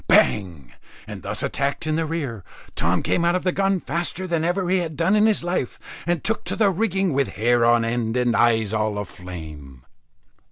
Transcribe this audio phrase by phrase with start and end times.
[0.07, 0.73] Bang!
[1.05, 2.43] and thus attacked in rear,
[2.75, 5.77] Tom came out of the gun faster than ever he had done in his life,
[6.07, 9.85] and took to the rigging, with hair on end and eyes all a flame.